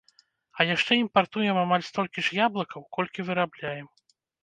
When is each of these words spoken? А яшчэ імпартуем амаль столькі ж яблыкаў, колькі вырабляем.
А 0.57 0.65
яшчэ 0.69 0.97
імпартуем 1.01 1.61
амаль 1.65 1.87
столькі 1.91 2.19
ж 2.31 2.41
яблыкаў, 2.45 2.89
колькі 3.01 3.19
вырабляем. 3.33 3.87